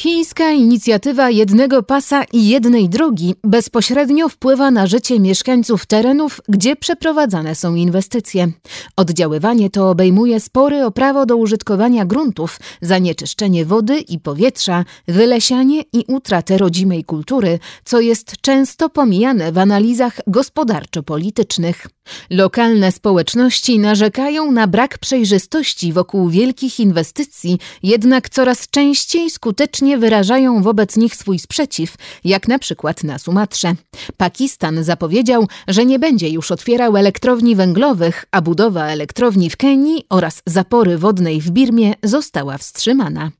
[0.00, 7.54] Chińska inicjatywa jednego pasa i jednej drogi bezpośrednio wpływa na życie mieszkańców terenów, gdzie przeprowadzane
[7.54, 8.48] są inwestycje.
[8.96, 16.04] Oddziaływanie to obejmuje spory o prawo do użytkowania gruntów, zanieczyszczenie wody i powietrza, wylesianie i
[16.08, 21.86] utratę rodzimej kultury, co jest często pomijane w analizach gospodarczo-politycznych.
[22.30, 30.96] Lokalne społeczności narzekają na brak przejrzystości wokół wielkich inwestycji, jednak coraz częściej skutecznie wyrażają wobec
[30.96, 31.94] nich swój sprzeciw,
[32.24, 33.72] jak na przykład na Sumatrze.
[34.16, 40.42] Pakistan zapowiedział, że nie będzie już otwierał elektrowni węglowych, a budowa elektrowni w Kenii oraz
[40.46, 43.30] zapory wodnej w Birmie została wstrzymana.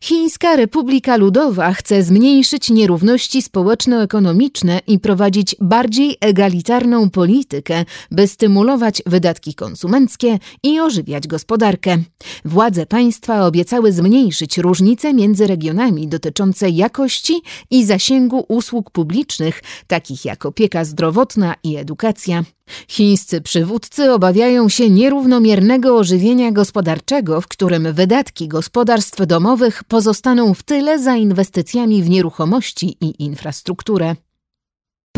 [0.00, 9.54] Chińska Republika Ludowa chce zmniejszyć nierówności społeczno-ekonomiczne i prowadzić bardziej egalitarną politykę, by stymulować wydatki
[9.54, 11.98] konsumenckie i ożywiać gospodarkę.
[12.44, 20.46] Władze państwa obiecały zmniejszyć różnice między regionami dotyczące jakości i zasięgu usług publicznych, takich jak
[20.46, 22.44] opieka zdrowotna i edukacja.
[22.88, 29.57] Chińscy przywódcy obawiają się nierównomiernego ożywienia gospodarczego, w którym wydatki gospodarstw domowych
[29.88, 34.16] pozostaną w tyle za inwestycjami w nieruchomości i infrastrukturę.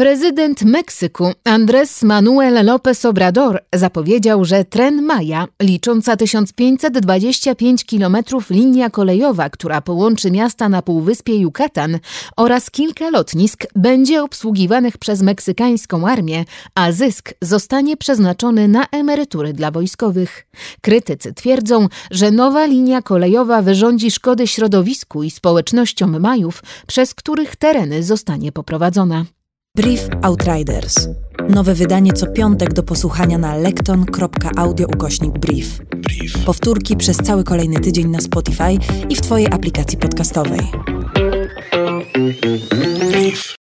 [0.01, 8.17] Prezydent Meksyku Andrés Manuel López Obrador zapowiedział, że tren Maja, licząca 1525 km
[8.51, 11.99] linia kolejowa, która połączy miasta na półwyspie Yucatan
[12.37, 16.45] oraz kilka lotnisk, będzie obsługiwanych przez meksykańską armię,
[16.75, 20.47] a zysk zostanie przeznaczony na emerytury dla wojskowych.
[20.81, 28.03] Krytycy twierdzą, że nowa linia kolejowa wyrządzi szkody środowisku i społecznościom Majów, przez których tereny
[28.03, 29.25] zostanie poprowadzona.
[29.77, 31.09] Brief Outriders.
[31.49, 35.79] Nowe wydanie co piątek do posłuchania na lekton.audio ukośnik brief.
[35.79, 36.45] Brief.
[36.45, 40.61] Powtórki przez cały kolejny tydzień na Spotify i w Twojej aplikacji podcastowej.
[43.11, 43.57] Brief.